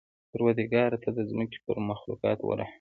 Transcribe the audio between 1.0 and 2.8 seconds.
ته د ځمکې په مخلوقاتو ورحمېږه.